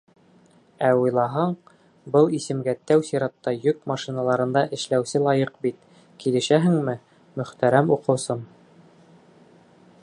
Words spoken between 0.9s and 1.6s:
уйлаһаң,